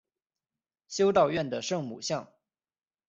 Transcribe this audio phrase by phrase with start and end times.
[0.87, 2.33] 修道院的圣母像。